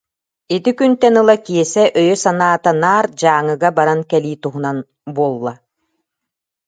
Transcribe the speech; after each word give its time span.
Ити 0.55 0.71
күнтэн 0.77 1.15
ыла 1.21 1.35
Киэсэ 1.45 1.83
өйө-санаата 1.99 2.71
наар 2.81 3.05
Дьааҥыга 3.19 3.69
баран 3.77 4.01
кэлии 4.11 4.39
туһунан 4.43 4.77
буолла 5.15 5.53